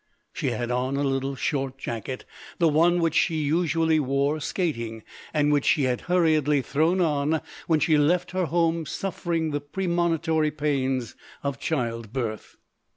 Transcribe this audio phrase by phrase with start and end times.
[0.33, 2.25] She had on a little short jacket,
[2.57, 7.79] the one which she usually wore skating, and which she had hurriedly thrown on when
[7.79, 12.55] she left her home suffering the premonitory pains of childbirth.